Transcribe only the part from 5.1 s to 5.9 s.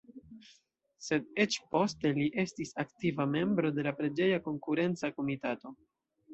komitato.